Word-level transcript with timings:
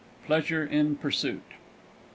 PLEASURE 0.25 0.65
IN 0.65 0.95
PURSUIT 0.95 1.41
II. 1.51 1.57